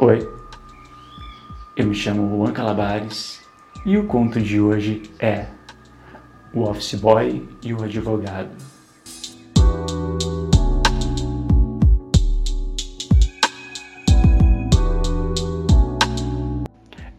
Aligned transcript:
Oi, 0.00 0.32
eu 1.76 1.84
me 1.84 1.92
chamo 1.92 2.28
Juan 2.28 2.52
Calabares 2.52 3.42
e 3.84 3.98
o 3.98 4.06
conto 4.06 4.40
de 4.40 4.60
hoje 4.60 5.02
é 5.18 5.46
O 6.54 6.60
Office 6.62 6.94
Boy 6.94 7.48
e 7.64 7.74
o 7.74 7.82
Advogado. 7.82 8.50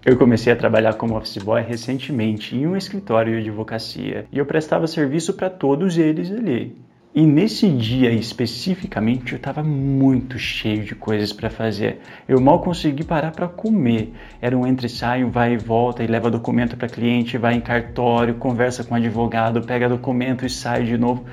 Eu 0.05 0.17
comecei 0.17 0.53
a 0.53 0.55
trabalhar 0.55 0.93
como 0.93 1.17
office 1.17 1.43
boy 1.43 1.61
recentemente 1.61 2.55
em 2.55 2.65
um 2.65 2.77
escritório 2.77 3.33
de 3.33 3.49
advocacia 3.49 4.25
e 4.31 4.37
eu 4.37 4.45
prestava 4.45 4.87
serviço 4.87 5.33
para 5.33 5.49
todos 5.49 5.97
eles 5.97 6.31
ali. 6.31 6.77
E 7.13 7.25
nesse 7.25 7.67
dia 7.67 8.11
especificamente 8.11 9.31
eu 9.31 9.37
estava 9.37 9.63
muito 9.63 10.37
cheio 10.37 10.83
de 10.83 10.93
coisas 10.93 11.33
para 11.33 11.49
fazer. 11.49 11.99
Eu 12.27 12.39
mal 12.39 12.61
consegui 12.61 13.03
parar 13.03 13.31
para 13.31 13.47
comer. 13.47 14.13
Era 14.39 14.55
um 14.55 14.67
entre 14.67 14.87
sai, 14.87 15.23
um 15.23 15.31
vai 15.31 15.53
e 15.53 15.57
volta, 15.57 16.03
e 16.03 16.07
leva 16.07 16.29
documento 16.29 16.77
para 16.77 16.87
cliente, 16.87 17.35
vai 17.35 17.55
em 17.55 17.61
cartório, 17.61 18.35
conversa 18.35 18.83
com 18.83 18.93
advogado, 18.93 19.61
pega 19.63 19.89
documento 19.89 20.45
e 20.45 20.49
sai 20.51 20.83
de 20.83 20.99
novo. 20.99 21.25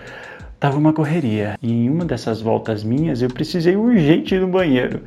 Tava 0.58 0.78
uma 0.78 0.94
correria. 0.94 1.58
E 1.60 1.70
em 1.70 1.90
uma 1.90 2.06
dessas 2.06 2.40
voltas 2.40 2.82
minhas 2.82 3.20
eu 3.20 3.28
precisei 3.28 3.76
urgente 3.76 4.34
ir 4.34 4.40
no 4.40 4.48
banheiro. 4.48 5.02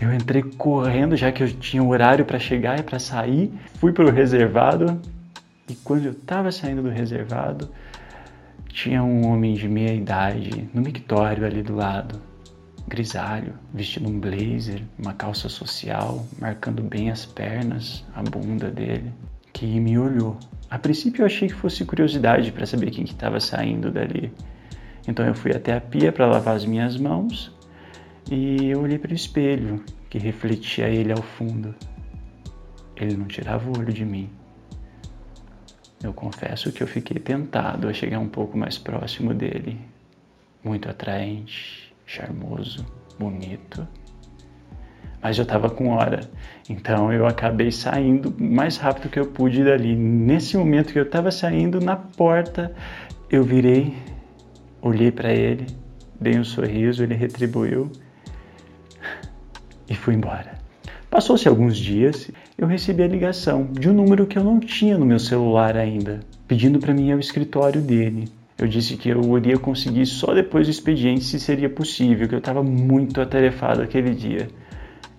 Eu 0.00 0.10
entrei 0.14 0.42
correndo 0.42 1.16
já 1.16 1.30
que 1.30 1.42
eu 1.42 1.52
tinha 1.52 1.84
horário 1.84 2.24
para 2.24 2.38
chegar 2.38 2.80
e 2.80 2.82
para 2.82 2.98
sair. 2.98 3.52
Fui 3.74 3.92
para 3.92 4.06
o 4.06 4.10
reservado 4.10 4.98
e 5.68 5.74
quando 5.74 6.06
eu 6.06 6.12
estava 6.12 6.50
saindo 6.50 6.82
do 6.82 6.88
reservado, 6.88 7.68
tinha 8.78 9.02
um 9.02 9.26
homem 9.26 9.54
de 9.54 9.66
meia 9.66 9.92
idade 9.92 10.70
no 10.72 10.80
mictório 10.80 11.44
ali 11.44 11.64
do 11.64 11.74
lado, 11.74 12.22
grisalho, 12.86 13.54
vestindo 13.74 14.08
um 14.08 14.20
blazer, 14.20 14.84
uma 14.96 15.12
calça 15.12 15.48
social, 15.48 16.24
marcando 16.38 16.80
bem 16.80 17.10
as 17.10 17.26
pernas, 17.26 18.06
a 18.14 18.22
bunda 18.22 18.70
dele, 18.70 19.12
que 19.52 19.66
me 19.80 19.98
olhou. 19.98 20.38
A 20.70 20.78
princípio 20.78 21.22
eu 21.22 21.26
achei 21.26 21.48
que 21.48 21.54
fosse 21.54 21.84
curiosidade 21.84 22.52
para 22.52 22.66
saber 22.66 22.92
quem 22.92 23.02
que 23.02 23.14
estava 23.14 23.40
saindo 23.40 23.90
dali. 23.90 24.32
Então 25.08 25.26
eu 25.26 25.34
fui 25.34 25.50
até 25.50 25.74
a 25.74 25.80
pia 25.80 26.12
para 26.12 26.26
lavar 26.26 26.54
as 26.54 26.64
minhas 26.64 26.96
mãos 26.96 27.52
e 28.30 28.66
eu 28.66 28.82
olhei 28.82 28.96
para 28.96 29.10
o 29.10 29.16
espelho 29.16 29.84
que 30.08 30.18
refletia 30.18 30.86
ele 30.86 31.10
ao 31.10 31.22
fundo. 31.22 31.74
Ele 32.94 33.16
não 33.16 33.26
tirava 33.26 33.68
o 33.68 33.76
olho 33.76 33.92
de 33.92 34.04
mim. 34.04 34.30
Eu 36.02 36.12
confesso 36.12 36.70
que 36.70 36.82
eu 36.82 36.86
fiquei 36.86 37.20
tentado 37.20 37.88
a 37.88 37.92
chegar 37.92 38.20
um 38.20 38.28
pouco 38.28 38.56
mais 38.56 38.78
próximo 38.78 39.34
dele. 39.34 39.78
Muito 40.62 40.88
atraente, 40.88 41.92
charmoso, 42.06 42.86
bonito. 43.18 43.86
Mas 45.20 45.36
eu 45.36 45.42
estava 45.42 45.68
com 45.68 45.88
hora, 45.88 46.20
então 46.70 47.12
eu 47.12 47.26
acabei 47.26 47.72
saindo 47.72 48.32
mais 48.38 48.76
rápido 48.76 49.10
que 49.10 49.18
eu 49.18 49.26
pude 49.26 49.64
dali. 49.64 49.96
Nesse 49.96 50.56
momento 50.56 50.92
que 50.92 50.98
eu 50.98 51.02
estava 51.02 51.32
saindo 51.32 51.80
na 51.80 51.96
porta, 51.96 52.72
eu 53.28 53.42
virei, 53.42 53.96
olhei 54.80 55.10
para 55.10 55.32
ele, 55.32 55.66
dei 56.20 56.38
um 56.38 56.44
sorriso, 56.44 57.02
ele 57.02 57.14
retribuiu 57.14 57.90
e 59.90 59.94
fui 59.94 60.14
embora. 60.14 60.67
Passou-se 61.10 61.48
alguns 61.48 61.78
dias, 61.78 62.30
eu 62.58 62.66
recebi 62.66 63.02
a 63.02 63.08
ligação 63.08 63.66
de 63.72 63.88
um 63.88 63.94
número 63.94 64.26
que 64.26 64.38
eu 64.38 64.44
não 64.44 64.60
tinha 64.60 64.98
no 64.98 65.06
meu 65.06 65.18
celular 65.18 65.74
ainda, 65.74 66.20
pedindo 66.46 66.78
para 66.78 66.92
mim 66.92 67.10
ao 67.10 67.18
escritório 67.18 67.80
dele. 67.80 68.28
Eu 68.58 68.68
disse 68.68 68.94
que 68.96 69.08
eu 69.08 69.38
iria 69.38 69.56
conseguir 69.58 70.04
só 70.04 70.34
depois 70.34 70.66
do 70.66 70.70
expediente 70.70 71.24
se 71.24 71.40
seria 71.40 71.70
possível, 71.70 72.28
que 72.28 72.34
eu 72.34 72.40
estava 72.40 72.62
muito 72.62 73.22
atarefado 73.22 73.80
aquele 73.80 74.14
dia. 74.14 74.48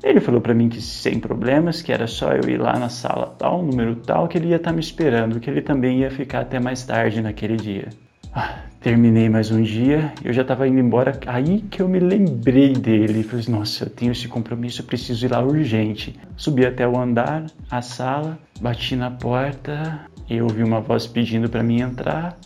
Ele 0.03 0.19
falou 0.19 0.39
para 0.39 0.53
mim 0.53 0.69
que 0.69 0.79
sem 0.79 1.19
problemas, 1.19 1.81
que 1.81 1.91
era 1.91 2.05
só 2.05 2.33
eu 2.33 2.47
ir 2.47 2.57
lá 2.57 2.77
na 2.77 2.89
sala 2.89 3.35
tal, 3.39 3.63
número 3.63 3.95
tal, 3.95 4.27
que 4.27 4.37
ele 4.37 4.49
ia 4.49 4.57
estar 4.57 4.69
tá 4.69 4.75
me 4.75 4.81
esperando, 4.81 5.39
que 5.39 5.49
ele 5.49 5.61
também 5.61 6.01
ia 6.01 6.11
ficar 6.11 6.41
até 6.41 6.59
mais 6.59 6.83
tarde 6.83 7.19
naquele 7.19 7.57
dia. 7.57 7.89
Ah, 8.31 8.59
terminei 8.79 9.27
mais 9.27 9.49
um 9.49 9.63
dia, 9.63 10.13
eu 10.23 10.31
já 10.31 10.43
estava 10.43 10.67
indo 10.67 10.79
embora, 10.79 11.19
aí 11.25 11.61
que 11.61 11.81
eu 11.81 11.89
me 11.89 11.99
lembrei 11.99 12.73
dele. 12.73 13.23
Falei, 13.23 13.45
nossa, 13.49 13.85
eu 13.85 13.89
tenho 13.89 14.11
esse 14.11 14.27
compromisso, 14.27 14.81
eu 14.81 14.85
preciso 14.85 15.25
ir 15.25 15.31
lá 15.31 15.41
urgente. 15.41 16.17
Subi 16.37 16.63
até 16.63 16.87
o 16.87 16.99
andar, 16.99 17.47
a 17.71 17.81
sala, 17.81 18.37
bati 18.61 18.95
na 18.95 19.09
porta 19.09 20.05
e 20.29 20.39
ouvi 20.41 20.63
uma 20.63 20.79
voz 20.79 21.07
pedindo 21.07 21.49
para 21.49 21.63
mim 21.63 21.81
entrar. 21.81 22.37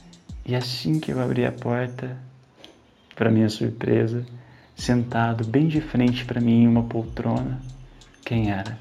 E 0.45 0.55
assim 0.55 1.01
que 1.01 1.11
eu 1.11 1.21
abri 1.21 1.45
a 1.45 1.51
porta, 1.51 2.17
para 3.13 3.29
minha 3.29 3.49
surpresa, 3.49 4.25
sentado 4.75 5.45
bem 5.45 5.67
de 5.67 5.81
frente 5.81 6.23
para 6.23 6.39
mim 6.39 6.63
em 6.63 6.67
uma 6.67 6.83
poltrona, 6.83 7.59
quem 8.25 8.51
era? 8.51 8.77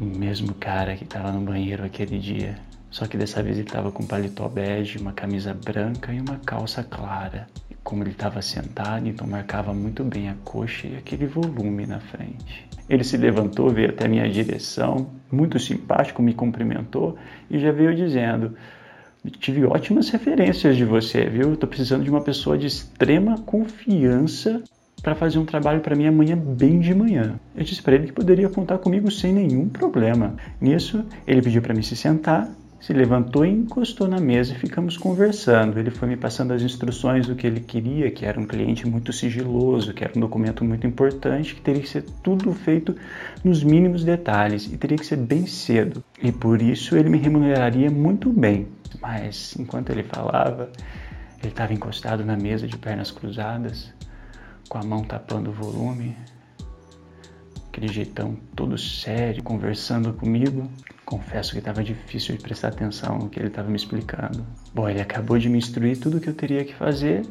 O 0.00 0.04
mesmo 0.04 0.52
cara 0.54 0.96
que 0.96 1.04
estava 1.04 1.30
no 1.30 1.40
banheiro 1.42 1.84
aquele 1.84 2.18
dia. 2.18 2.56
Só 2.90 3.06
que 3.06 3.16
dessa 3.16 3.42
vez 3.42 3.56
ele 3.56 3.68
estava 3.68 3.92
com 3.92 4.04
paletó 4.04 4.48
bege, 4.48 4.98
uma 4.98 5.12
camisa 5.12 5.54
branca 5.54 6.12
e 6.12 6.20
uma 6.20 6.38
calça 6.44 6.82
clara. 6.82 7.46
E 7.70 7.74
como 7.84 8.02
ele 8.02 8.10
estava 8.10 8.42
sentado, 8.42 9.06
então 9.06 9.26
marcava 9.26 9.72
muito 9.72 10.02
bem 10.02 10.28
a 10.28 10.34
coxa 10.44 10.88
e 10.88 10.96
aquele 10.96 11.26
volume 11.26 11.86
na 11.86 12.00
frente. 12.00 12.68
Ele 12.88 13.04
se 13.04 13.16
levantou, 13.16 13.70
veio 13.70 13.90
até 13.90 14.08
minha 14.08 14.28
direção, 14.28 15.08
muito 15.30 15.58
simpático, 15.60 16.20
me 16.20 16.34
cumprimentou 16.34 17.16
e 17.48 17.60
já 17.60 17.70
veio 17.70 17.94
dizendo: 17.94 18.56
Tive 19.38 19.64
ótimas 19.64 20.08
referências 20.08 20.76
de 20.76 20.84
você, 20.84 21.26
viu? 21.26 21.52
Estou 21.52 21.68
precisando 21.68 22.02
de 22.02 22.10
uma 22.10 22.22
pessoa 22.22 22.58
de 22.58 22.66
extrema 22.66 23.38
confiança 23.38 24.62
para 25.02 25.14
fazer 25.14 25.38
um 25.38 25.44
trabalho 25.44 25.80
para 25.80 25.94
mim 25.94 26.06
amanhã 26.06 26.36
bem 26.36 26.80
de 26.80 26.94
manhã. 26.94 27.38
Eu 27.54 27.62
disse 27.62 27.80
para 27.82 27.94
ele 27.94 28.08
que 28.08 28.12
poderia 28.12 28.48
contar 28.48 28.78
comigo 28.78 29.10
sem 29.10 29.32
nenhum 29.32 29.68
problema. 29.68 30.34
Nisso, 30.60 31.04
ele 31.26 31.40
pediu 31.40 31.62
para 31.62 31.72
mim 31.72 31.82
se 31.82 31.94
sentar 31.94 32.50
se 32.80 32.94
levantou 32.94 33.44
e 33.44 33.50
encostou 33.50 34.08
na 34.08 34.18
mesa 34.18 34.54
e 34.54 34.56
ficamos 34.56 34.96
conversando. 34.96 35.78
Ele 35.78 35.90
foi 35.90 36.08
me 36.08 36.16
passando 36.16 36.52
as 36.52 36.62
instruções 36.62 37.26
do 37.26 37.36
que 37.36 37.46
ele 37.46 37.60
queria, 37.60 38.10
que 38.10 38.24
era 38.24 38.40
um 38.40 38.46
cliente 38.46 38.88
muito 38.88 39.12
sigiloso, 39.12 39.92
que 39.92 40.02
era 40.02 40.14
um 40.16 40.20
documento 40.20 40.64
muito 40.64 40.86
importante, 40.86 41.54
que 41.54 41.60
teria 41.60 41.82
que 41.82 41.88
ser 41.88 42.02
tudo 42.22 42.52
feito 42.54 42.96
nos 43.44 43.62
mínimos 43.62 44.02
detalhes 44.02 44.66
e 44.72 44.78
teria 44.78 44.96
que 44.96 45.04
ser 45.04 45.18
bem 45.18 45.46
cedo. 45.46 46.02
E 46.22 46.32
por 46.32 46.62
isso 46.62 46.96
ele 46.96 47.10
me 47.10 47.18
remuneraria 47.18 47.90
muito 47.90 48.32
bem. 48.32 48.66
Mas 49.00 49.54
enquanto 49.58 49.90
ele 49.90 50.02
falava, 50.02 50.70
ele 51.38 51.48
estava 51.48 51.74
encostado 51.74 52.24
na 52.24 52.36
mesa 52.36 52.66
de 52.66 52.78
pernas 52.78 53.10
cruzadas, 53.10 53.92
com 54.70 54.78
a 54.78 54.82
mão 54.82 55.02
tapando 55.02 55.50
o 55.50 55.52
volume, 55.52 56.16
aquele 57.68 57.88
jeitão 57.88 58.36
todo 58.56 58.78
sério, 58.78 59.42
conversando 59.42 60.14
comigo. 60.14 60.70
Confesso 61.10 61.50
que 61.50 61.58
estava 61.58 61.82
difícil 61.82 62.36
de 62.36 62.40
prestar 62.40 62.68
atenção 62.68 63.18
no 63.18 63.28
que 63.28 63.40
ele 63.40 63.48
estava 63.48 63.68
me 63.68 63.74
explicando. 63.74 64.46
Bom, 64.72 64.88
ele 64.88 65.00
acabou 65.00 65.36
de 65.40 65.48
me 65.48 65.58
instruir 65.58 65.98
tudo 65.98 66.18
o 66.18 66.20
que 66.20 66.28
eu 66.28 66.34
teria 66.34 66.64
que 66.64 66.72
fazer. 66.72 67.26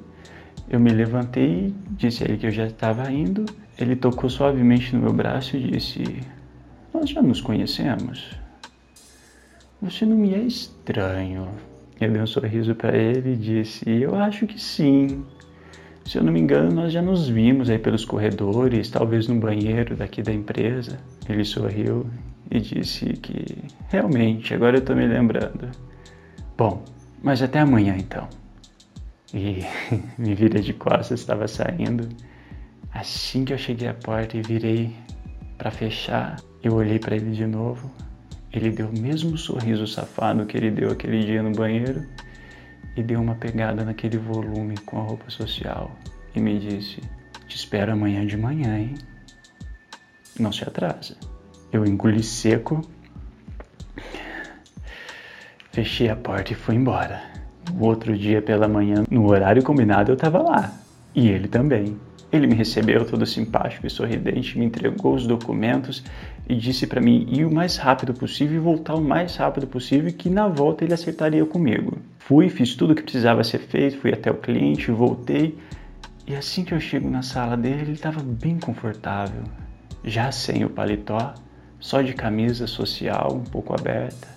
Eu 0.69 0.81
me 0.81 0.89
levantei, 0.89 1.73
disse 1.91 2.21
a 2.21 2.27
ele 2.27 2.37
que 2.37 2.45
eu 2.45 2.51
já 2.51 2.65
estava 2.65 3.09
indo. 3.09 3.45
Ele 3.77 3.95
tocou 3.95 4.29
suavemente 4.29 4.93
no 4.93 5.01
meu 5.01 5.13
braço 5.13 5.55
e 5.55 5.71
disse: 5.71 6.03
Nós 6.93 7.09
já 7.09 7.21
nos 7.21 7.39
conhecemos. 7.39 8.37
Você 9.81 10.05
não 10.05 10.17
me 10.17 10.33
é 10.33 10.39
estranho. 10.39 11.47
Eu 12.01 12.11
dei 12.11 12.21
um 12.21 12.27
sorriso 12.27 12.75
para 12.75 12.97
ele 12.97 13.31
e 13.31 13.37
disse: 13.37 13.89
Eu 13.89 14.13
acho 14.13 14.45
que 14.45 14.61
sim. 14.61 15.23
Se 16.03 16.17
eu 16.17 16.23
não 16.25 16.33
me 16.33 16.41
engano, 16.41 16.69
nós 16.69 16.91
já 16.91 17.01
nos 17.01 17.29
vimos 17.29 17.69
aí 17.69 17.79
pelos 17.79 18.03
corredores, 18.03 18.89
talvez 18.89 19.29
no 19.29 19.39
banheiro 19.39 19.95
daqui 19.95 20.21
da 20.21 20.33
empresa. 20.33 20.99
Ele 21.29 21.45
sorriu 21.45 22.05
e 22.51 22.59
disse 22.59 23.05
que 23.13 23.57
realmente, 23.89 24.53
agora 24.53 24.77
eu 24.77 24.79
estou 24.79 24.95
me 24.95 25.07
lembrando. 25.07 25.69
Bom, 26.57 26.83
mas 27.21 27.41
até 27.41 27.59
amanhã 27.59 27.95
então. 27.97 28.27
E 29.33 29.63
me 30.17 30.33
virei 30.33 30.61
de 30.61 30.73
costas, 30.73 31.19
estava 31.19 31.47
saindo. 31.47 32.09
Assim 32.91 33.45
que 33.45 33.53
eu 33.53 33.57
cheguei 33.57 33.87
à 33.87 33.93
porta 33.93 34.35
e 34.35 34.41
virei 34.41 34.95
para 35.57 35.69
fechar, 35.69 36.37
eu 36.63 36.73
olhei 36.73 36.97
para 36.97 37.15
ele 37.15 37.31
de 37.31 37.45
novo. 37.45 37.91
Ele 38.51 38.71
deu 38.71 38.87
o 38.87 38.99
mesmo 38.99 39.37
sorriso 39.37 39.85
safado 39.85 40.45
que 40.45 40.57
ele 40.57 40.71
deu 40.71 40.91
aquele 40.91 41.23
dia 41.23 41.43
no 41.43 41.51
banheiro 41.51 42.03
e 42.95 43.03
deu 43.03 43.21
uma 43.21 43.35
pegada 43.35 43.85
naquele 43.85 44.17
volume 44.17 44.75
com 44.79 44.99
a 44.99 45.03
roupa 45.03 45.29
social 45.29 45.95
e 46.35 46.39
me 46.39 46.57
disse: 46.59 46.99
Te 47.47 47.55
espero 47.55 47.93
amanhã 47.93 48.25
de 48.25 48.35
manhã, 48.35 48.79
hein? 48.79 48.95
Não 50.39 50.51
se 50.51 50.63
atrasa. 50.63 51.15
Eu 51.71 51.85
engoli 51.85 52.23
seco, 52.23 52.81
fechei 55.71 56.09
a 56.09 56.15
porta 56.15 56.53
e 56.53 56.55
fui 56.55 56.75
embora. 56.75 57.21
O 57.73 57.85
outro 57.85 58.17
dia 58.17 58.41
pela 58.41 58.67
manhã, 58.67 59.03
no 59.09 59.29
horário 59.29 59.63
combinado, 59.63 60.11
eu 60.11 60.15
estava 60.15 60.41
lá. 60.41 60.73
E 61.13 61.27
ele 61.27 61.47
também. 61.47 61.97
Ele 62.31 62.47
me 62.47 62.53
recebeu 62.53 63.05
todo 63.05 63.25
simpático 63.25 63.87
e 63.87 63.89
sorridente, 63.89 64.57
me 64.57 64.65
entregou 64.65 65.15
os 65.15 65.25
documentos 65.25 66.03
e 66.47 66.55
disse 66.55 66.85
para 66.85 67.01
mim 67.01 67.25
ir 67.29 67.45
o 67.45 67.53
mais 67.53 67.77
rápido 67.77 68.13
possível 68.13 68.57
e 68.57 68.59
voltar 68.59 68.95
o 68.95 69.01
mais 69.01 69.35
rápido 69.35 69.65
possível, 69.65 70.11
que 70.13 70.29
na 70.29 70.47
volta 70.47 70.83
ele 70.83 70.93
acertaria 70.93 71.43
comigo. 71.45 71.97
Fui, 72.19 72.49
fiz 72.49 72.75
tudo 72.75 72.93
o 72.93 72.95
que 72.95 73.01
precisava 73.01 73.43
ser 73.43 73.59
feito, 73.59 73.97
fui 73.97 74.13
até 74.13 74.29
o 74.29 74.35
cliente, 74.35 74.91
voltei 74.91 75.57
e 76.29 76.35
assim 76.35 76.63
que 76.63 76.75
eu 76.75 76.79
chego 76.79 77.09
na 77.09 77.23
sala 77.23 77.57
dele, 77.57 77.81
ele 77.81 77.93
estava 77.93 78.21
bem 78.21 78.59
confortável. 78.59 79.41
já 80.03 80.31
sem 80.31 80.63
o 80.63 80.69
paletó, 80.69 81.33
só 81.79 82.01
de 82.01 82.13
camisa 82.13 82.67
social 82.67 83.33
um 83.33 83.43
pouco 83.43 83.73
aberta, 83.73 84.27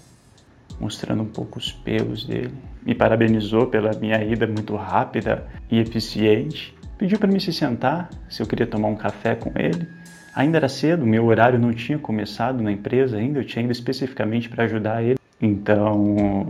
mostrando 0.78 1.22
um 1.22 1.26
pouco 1.26 1.58
os 1.58 1.72
pelos 1.72 2.24
dele. 2.24 2.54
Me 2.84 2.94
parabenizou 2.94 3.66
pela 3.66 3.92
minha 3.98 4.22
ida 4.22 4.46
muito 4.46 4.74
rápida 4.76 5.46
e 5.70 5.78
eficiente. 5.78 6.74
Pediu 6.96 7.18
para 7.18 7.30
me 7.30 7.40
se 7.40 7.52
sentar, 7.52 8.10
se 8.28 8.42
eu 8.42 8.46
queria 8.46 8.66
tomar 8.66 8.88
um 8.88 8.96
café 8.96 9.34
com 9.34 9.52
ele. 9.56 9.88
Ainda 10.34 10.56
era 10.56 10.68
cedo, 10.68 11.06
meu 11.06 11.26
horário 11.26 11.58
não 11.58 11.72
tinha 11.72 11.98
começado 11.98 12.62
na 12.62 12.72
empresa 12.72 13.18
ainda, 13.18 13.40
eu 13.40 13.44
tinha 13.44 13.64
ido 13.64 13.72
especificamente 13.72 14.48
para 14.48 14.64
ajudar 14.64 15.02
ele. 15.02 15.18
Então, 15.40 16.46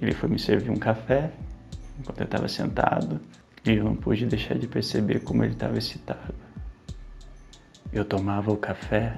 ele 0.00 0.12
foi 0.12 0.28
me 0.28 0.38
servir 0.38 0.70
um 0.70 0.76
café 0.76 1.30
enquanto 1.98 2.20
eu 2.20 2.24
estava 2.24 2.48
sentado 2.48 3.20
e 3.66 3.72
eu 3.72 3.84
não 3.84 3.96
pude 3.96 4.24
deixar 4.26 4.56
de 4.56 4.66
perceber 4.66 5.20
como 5.20 5.44
ele 5.44 5.52
estava 5.52 5.76
excitado. 5.76 6.34
Eu 7.92 8.04
tomava 8.04 8.52
o 8.52 8.56
café 8.56 9.14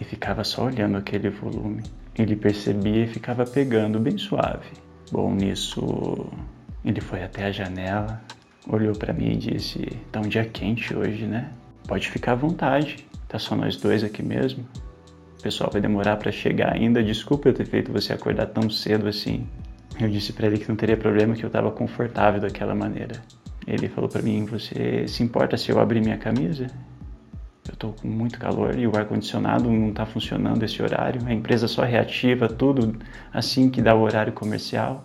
e 0.00 0.04
ficava 0.04 0.44
só 0.44 0.66
olhando 0.66 0.96
aquele 0.96 1.30
volume. 1.30 1.82
Ele 2.16 2.36
percebia 2.36 3.04
e 3.04 3.08
ficava 3.08 3.44
pegando 3.44 3.98
bem 3.98 4.16
suave. 4.16 4.70
Bom, 5.10 5.34
nisso 5.34 6.26
ele 6.84 7.00
foi 7.00 7.22
até 7.22 7.46
a 7.46 7.52
janela, 7.52 8.20
olhou 8.68 8.94
para 8.94 9.12
mim 9.12 9.32
e 9.32 9.36
disse: 9.36 9.80
"Tá 10.12 10.20
um 10.20 10.28
dia 10.28 10.44
quente 10.44 10.94
hoje, 10.94 11.26
né? 11.26 11.50
Pode 11.86 12.08
ficar 12.08 12.32
à 12.32 12.36
vontade. 12.36 13.06
Tá 13.28 13.38
só 13.38 13.54
nós 13.56 13.76
dois 13.76 14.04
aqui 14.04 14.22
mesmo. 14.22 14.66
O 15.38 15.42
pessoal 15.42 15.70
vai 15.70 15.80
demorar 15.80 16.16
para 16.16 16.32
chegar 16.32 16.74
ainda. 16.74 17.02
Desculpa 17.02 17.48
eu 17.48 17.54
ter 17.54 17.66
feito 17.66 17.92
você 17.92 18.12
acordar 18.12 18.46
tão 18.46 18.68
cedo 18.68 19.08
assim." 19.08 19.46
Eu 20.00 20.08
disse 20.08 20.32
para 20.32 20.46
ele 20.46 20.58
que 20.58 20.68
não 20.68 20.76
teria 20.76 20.96
problema, 20.96 21.34
que 21.34 21.44
eu 21.44 21.48
estava 21.48 21.72
confortável 21.72 22.40
daquela 22.40 22.74
maneira. 22.74 23.20
Ele 23.66 23.88
falou 23.88 24.08
para 24.08 24.22
mim: 24.22 24.44
"Você 24.44 25.06
se 25.08 25.22
importa 25.22 25.56
se 25.56 25.70
eu 25.70 25.80
abrir 25.80 26.00
minha 26.00 26.18
camisa?" 26.18 26.68
Eu 27.68 27.74
estou 27.74 27.92
com 27.92 28.08
muito 28.08 28.38
calor 28.38 28.78
e 28.78 28.86
o 28.86 28.96
ar-condicionado 28.96 29.70
não 29.70 29.90
está 29.90 30.06
funcionando 30.06 30.62
esse 30.64 30.82
horário. 30.82 31.20
A 31.26 31.32
empresa 31.32 31.68
só 31.68 31.82
reativa 31.82 32.48
tudo 32.48 32.98
assim 33.32 33.68
que 33.68 33.82
dá 33.82 33.94
o 33.94 34.00
horário 34.00 34.32
comercial. 34.32 35.04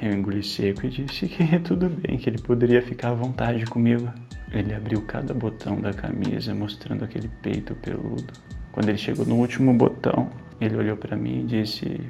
Eu 0.00 0.12
engoli 0.12 0.42
seco 0.42 0.86
e 0.86 0.88
disse 0.88 1.28
que 1.28 1.44
tudo 1.60 1.90
bem, 1.90 2.16
que 2.16 2.30
ele 2.30 2.38
poderia 2.38 2.80
ficar 2.80 3.10
à 3.10 3.14
vontade 3.14 3.64
comigo. 3.66 4.10
Ele 4.50 4.74
abriu 4.74 5.02
cada 5.02 5.34
botão 5.34 5.78
da 5.78 5.92
camisa, 5.92 6.54
mostrando 6.54 7.04
aquele 7.04 7.28
peito 7.42 7.74
peludo. 7.74 8.32
Quando 8.72 8.88
ele 8.88 8.98
chegou 8.98 9.26
no 9.26 9.36
último 9.36 9.74
botão, 9.74 10.30
ele 10.58 10.76
olhou 10.76 10.96
para 10.96 11.14
mim 11.14 11.40
e 11.40 11.44
disse: 11.44 12.00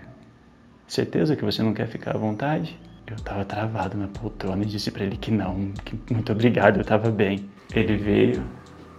Certeza 0.87 1.35
que 1.35 1.45
você 1.45 1.62
não 1.62 1.75
quer 1.75 1.89
ficar 1.89 2.15
à 2.15 2.19
vontade? 2.19 2.79
Eu 3.06 3.17
estava 3.17 3.45
travado 3.45 3.97
na 3.97 4.06
poltrona 4.06 4.62
e 4.62 4.67
disse 4.67 4.91
para 4.91 5.05
ele 5.05 5.17
que 5.17 5.31
não, 5.31 5.73
que 5.85 5.99
muito 6.12 6.31
obrigado, 6.31 6.77
eu 6.77 6.83
estava 6.83 7.11
bem. 7.11 7.49
Ele 7.75 7.97
veio, 7.97 8.45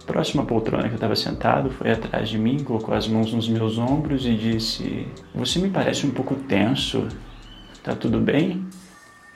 próxima 0.04 0.44
poltrona 0.44 0.84
que 0.84 0.90
eu 0.90 0.94
estava 0.94 1.16
sentado, 1.16 1.70
foi 1.70 1.92
atrás 1.92 2.28
de 2.28 2.38
mim, 2.38 2.62
colocou 2.64 2.94
as 2.94 3.06
mãos 3.06 3.32
nos 3.32 3.48
meus 3.48 3.78
ombros 3.78 4.26
e 4.26 4.34
disse: 4.34 5.06
Você 5.34 5.58
me 5.58 5.70
parece 5.70 6.06
um 6.06 6.10
pouco 6.10 6.34
tenso. 6.34 7.06
Tá 7.82 7.94
tudo 7.94 8.20
bem? 8.20 8.66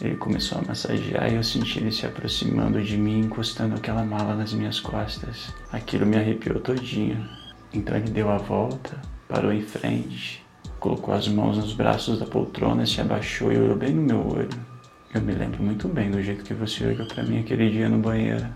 Ele 0.01 0.17
começou 0.17 0.59
a 0.59 0.63
massagear 0.63 1.33
e 1.33 1.37
eu 1.37 1.43
senti 1.43 1.79
ele 1.79 1.93
se 1.93 2.05
aproximando 2.05 2.83
de 2.83 2.97
mim, 2.97 3.21
encostando 3.21 3.75
aquela 3.75 4.05
mala 4.05 4.35
nas 4.35 4.53
minhas 4.53 4.81
costas. 4.81 5.55
Aquilo 5.73 6.05
me 6.05 6.17
arrepiou 6.17 6.61
todinho. 6.61 7.27
Então 7.73 7.97
ele 7.97 8.11
deu 8.11 8.31
a 8.31 8.37
volta, 8.37 9.01
parou 9.29 9.53
em 9.53 9.63
frente, 9.63 10.45
colocou 10.79 11.15
as 11.15 11.29
mãos 11.29 11.57
nos 11.57 11.73
braços 11.73 12.19
da 12.19 12.27
poltrona, 12.27 12.85
se 12.85 13.01
abaixou 13.01 13.53
e 13.53 13.57
olhou 13.57 13.77
bem 13.77 13.95
no 13.95 14.03
meu 14.03 14.27
olho. 14.27 14.75
Eu 15.15 15.23
me 15.23 15.33
lembro 15.33 15.63
muito 15.63 15.89
bem 15.89 16.11
do 16.11 16.21
jeito 16.21 16.45
que 16.45 16.55
você 16.55 16.87
olhou 16.87 17.07
para 17.07 17.23
mim 17.23 17.39
aquele 17.39 17.71
dia 17.71 17.89
no 17.89 17.99
banheiro. 17.99 18.47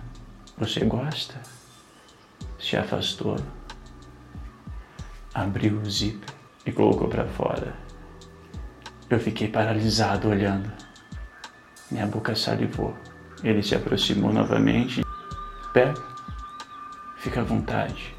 Você 0.59 0.85
gosta? 0.85 1.41
Se 2.59 2.77
afastou, 2.77 3.37
abriu 5.33 5.81
o 5.81 5.91
zíper 5.91 6.35
e 6.67 6.73
colocou 6.73 7.09
para 7.09 7.27
fora. 7.27 7.75
Eu 9.09 9.19
fiquei 9.19 9.49
paralisado 9.49 10.29
olhando. 10.29 10.71
Minha 11.91 12.07
boca 12.07 12.35
salivou. 12.35 12.95
Ele 13.43 13.63
se 13.63 13.75
aproximou 13.75 14.33
novamente. 14.33 15.03
Pega, 15.73 15.95
fica 17.17 17.41
à 17.41 17.45
vontade. 17.45 18.15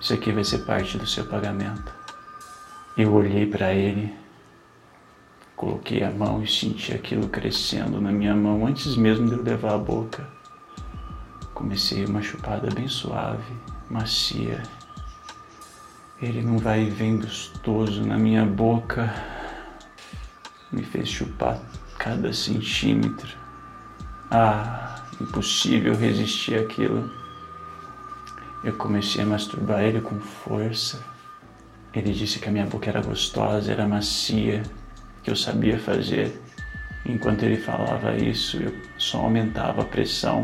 Isso 0.00 0.12
aqui 0.12 0.32
vai 0.32 0.44
ser 0.44 0.58
parte 0.60 0.98
do 0.98 1.06
seu 1.06 1.24
pagamento. 1.24 1.94
Eu 2.96 3.14
olhei 3.14 3.46
para 3.46 3.72
ele, 3.72 4.14
coloquei 5.56 6.02
a 6.02 6.10
mão 6.10 6.42
e 6.42 6.48
senti 6.48 6.92
aquilo 6.92 7.28
crescendo 7.28 8.00
na 8.00 8.10
minha 8.10 8.34
mão 8.34 8.66
antes 8.66 8.96
mesmo 8.96 9.26
de 9.26 9.34
eu 9.34 9.42
levar 9.42 9.74
a 9.74 9.78
boca. 9.78 10.39
Comecei 11.60 12.06
uma 12.06 12.22
chupada 12.22 12.70
bem 12.74 12.88
suave, 12.88 13.52
macia. 13.90 14.62
Ele 16.18 16.40
não 16.40 16.56
vai 16.56 16.84
e 16.84 16.90
vem 16.90 17.18
gostoso 17.18 18.02
na 18.02 18.16
minha 18.16 18.46
boca. 18.46 19.14
Me 20.72 20.82
fez 20.82 21.10
chupar 21.10 21.60
cada 21.98 22.32
centímetro. 22.32 23.36
Ah, 24.30 25.04
impossível 25.20 25.94
resistir 25.94 26.58
àquilo. 26.58 27.10
Eu 28.64 28.74
comecei 28.78 29.22
a 29.22 29.26
masturbar 29.26 29.82
ele 29.82 30.00
com 30.00 30.18
força. 30.18 31.04
Ele 31.92 32.14
disse 32.14 32.38
que 32.38 32.48
a 32.48 32.52
minha 32.52 32.64
boca 32.64 32.88
era 32.88 33.02
gostosa, 33.02 33.70
era 33.70 33.86
macia, 33.86 34.62
que 35.22 35.30
eu 35.30 35.36
sabia 35.36 35.78
fazer. 35.78 36.40
Enquanto 37.04 37.42
ele 37.42 37.58
falava 37.58 38.16
isso, 38.16 38.56
eu 38.56 38.74
só 38.96 39.18
aumentava 39.18 39.82
a 39.82 39.84
pressão. 39.84 40.42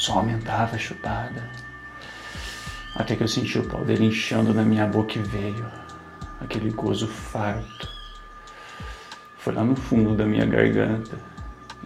Só 0.00 0.14
aumentava 0.14 0.76
a 0.76 0.78
chupada. 0.78 1.50
Até 2.94 3.14
que 3.14 3.22
eu 3.22 3.28
senti 3.28 3.58
o 3.58 3.68
pau 3.68 3.84
dele 3.84 4.06
inchando 4.06 4.54
na 4.54 4.62
minha 4.62 4.86
boca 4.86 5.18
e 5.18 5.22
veio 5.22 5.70
aquele 6.40 6.70
gozo 6.70 7.06
farto. 7.06 7.86
Foi 9.36 9.52
lá 9.52 9.62
no 9.62 9.76
fundo 9.76 10.16
da 10.16 10.24
minha 10.24 10.46
garganta 10.46 11.18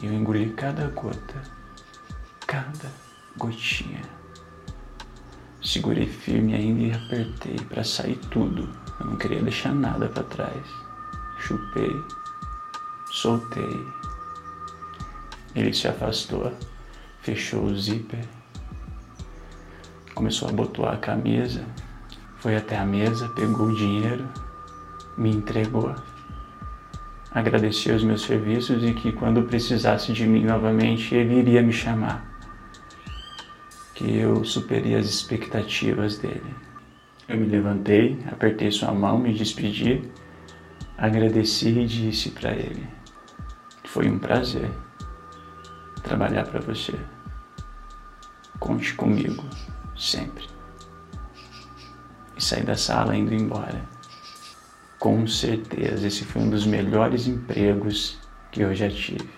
e 0.01 0.07
eu 0.07 0.13
engoli 0.13 0.51
cada 0.51 0.87
gota, 0.91 1.43
cada 2.47 2.89
gotinha. 3.37 4.03
Segurei 5.61 6.07
firme 6.07 6.55
ainda 6.55 6.83
e 6.83 6.93
apertei 6.93 7.57
para 7.69 7.83
sair 7.83 8.21
tudo. 8.31 8.69
Eu 9.01 9.07
não 9.07 9.17
queria 9.17 9.43
deixar 9.43 9.75
nada 9.75 10.09
para 10.09 10.23
trás. 10.23 10.69
Chupei, 11.41 12.01
soltei. 13.11 13.85
Ele 15.57 15.73
se 15.73 15.89
afastou 15.89 16.47
fechou 17.25 17.65
o 17.65 17.75
zíper, 17.75 18.23
começou 20.15 20.47
a 20.47 20.51
abotoar 20.51 20.93
a 20.93 20.99
camisa, 20.99 21.65
foi 22.37 22.55
até 22.55 22.77
a 22.77 22.85
mesa, 22.85 23.31
pegou 23.31 23.69
o 23.69 23.75
dinheiro, 23.75 24.29
me 25.17 25.31
entregou, 25.31 25.95
agradeceu 27.31 27.97
os 27.97 28.05
meus 28.05 28.21
serviços 28.21 28.85
e 28.85 28.93
que 28.93 29.11
quando 29.11 29.43
precisasse 29.45 30.13
de 30.13 30.27
mim 30.27 30.45
novamente 30.45 31.15
ele 31.15 31.39
iria 31.39 31.63
me 31.63 31.73
chamar, 31.73 32.23
que 33.95 34.19
eu 34.19 34.45
superei 34.45 34.95
as 34.95 35.07
expectativas 35.07 36.19
dele. 36.19 36.55
Eu 37.27 37.39
me 37.39 37.47
levantei, 37.47 38.19
apertei 38.31 38.71
sua 38.71 38.93
mão, 38.93 39.19
me 39.19 39.33
despedi, 39.33 40.03
agradeci 40.99 41.71
e 41.71 41.87
disse 41.87 42.33
para 42.33 42.53
ele: 42.53 42.87
Foi 43.85 44.11
um 44.11 44.19
prazer 44.19 44.71
trabalhar 46.03 46.45
para 46.45 46.61
você. 46.61 46.93
Conte 48.59 48.95
comigo, 48.95 49.45
sempre. 49.97 50.49
E 52.37 52.43
saí 52.43 52.63
da 52.63 52.77
sala 52.77 53.17
indo 53.17 53.35
embora. 53.35 53.89
Com 54.99 55.27
certeza, 55.27 56.07
esse 56.07 56.25
foi 56.25 56.43
um 56.43 56.51
dos 56.51 56.67
melhores 56.67 57.27
empregos 57.27 58.19
que 58.51 58.63
eu 58.63 58.75
já 58.75 58.89
tive. 58.89 59.29